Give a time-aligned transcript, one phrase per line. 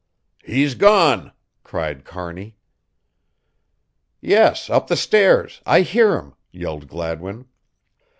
[0.43, 1.31] "He's gone!"
[1.63, 2.55] cried Kearney.
[4.19, 7.45] "Yes, up the stairs I hear him," yelled Gladwin.